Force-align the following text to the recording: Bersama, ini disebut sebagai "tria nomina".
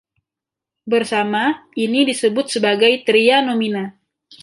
Bersama, 0.91 1.43
ini 1.85 2.01
disebut 2.09 2.45
sebagai 2.55 2.91
"tria 3.07 3.37
nomina". 3.47 3.83